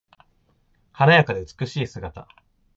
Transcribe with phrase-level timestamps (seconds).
[0.93, 2.27] 華やかで美しい姿。